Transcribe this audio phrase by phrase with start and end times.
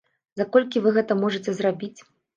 [0.39, 1.95] За колькі вы гэта можаце зрабіць?